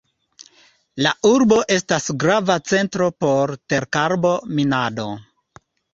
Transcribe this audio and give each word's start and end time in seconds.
La 1.05 1.09
urbo 1.31 1.57
estas 1.75 2.09
grava 2.23 2.55
centro 2.71 3.11
por 3.25 3.53
terkarbo-minado. 3.75 5.07